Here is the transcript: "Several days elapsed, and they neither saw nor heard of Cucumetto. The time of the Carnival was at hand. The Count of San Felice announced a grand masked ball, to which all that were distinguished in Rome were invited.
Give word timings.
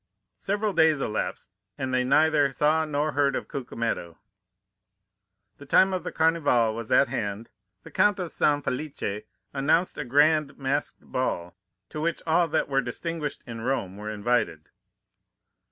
"Several 0.39 0.73
days 0.73 0.99
elapsed, 0.99 1.51
and 1.77 1.93
they 1.93 2.03
neither 2.03 2.51
saw 2.51 2.85
nor 2.85 3.11
heard 3.11 3.35
of 3.35 3.47
Cucumetto. 3.47 4.17
The 5.59 5.67
time 5.67 5.93
of 5.93 6.03
the 6.03 6.11
Carnival 6.11 6.73
was 6.73 6.91
at 6.91 7.07
hand. 7.09 7.49
The 7.83 7.91
Count 7.91 8.17
of 8.17 8.31
San 8.31 8.63
Felice 8.63 9.25
announced 9.53 9.99
a 9.99 10.03
grand 10.03 10.57
masked 10.57 11.01
ball, 11.01 11.55
to 11.91 12.01
which 12.01 12.23
all 12.25 12.47
that 12.47 12.67
were 12.67 12.81
distinguished 12.81 13.43
in 13.45 13.61
Rome 13.61 13.95
were 13.95 14.09
invited. 14.09 14.69